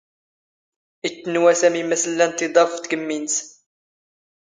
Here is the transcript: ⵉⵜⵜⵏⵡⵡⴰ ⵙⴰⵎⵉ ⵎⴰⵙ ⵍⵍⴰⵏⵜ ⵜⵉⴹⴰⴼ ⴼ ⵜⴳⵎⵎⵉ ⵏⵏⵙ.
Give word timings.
ⵉⵜⵜⵏⵡⵡⴰ 1.07 1.53
ⵙⴰⵎⵉ 1.59 1.81
ⵎⴰⵙ 1.89 2.03
ⵍⵍⴰⵏⵜ 2.09 2.35
ⵜⵉⴹⴰⴼ 2.39 2.65
ⴼ 2.67 2.73
ⵜⴳⵎⵎⵉ 2.87 3.15
ⵏⵏⵙ. 3.21 3.33